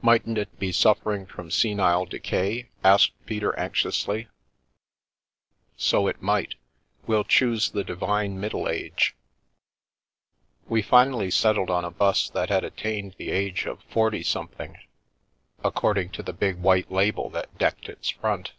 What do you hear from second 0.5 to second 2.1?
be suffering from senile